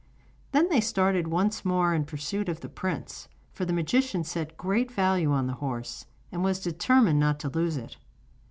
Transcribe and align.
Then 0.51 0.67
they 0.69 0.81
started 0.81 1.27
once 1.27 1.63
more 1.63 1.93
in 1.93 2.05
pursuit 2.05 2.49
of 2.49 2.61
the 2.61 2.69
prince, 2.69 3.27
for 3.51 3.65
the 3.65 3.71
magician 3.71 4.23
set 4.23 4.57
great 4.57 4.91
value 4.91 5.31
on 5.31 5.45
the 5.45 5.53
horse, 5.61 6.07
and 6.31 6.43
was 6.43 6.59
determined 6.59 7.19
not 7.19 7.39
to 7.41 7.49
lose 7.49 7.77
it. 7.77 7.97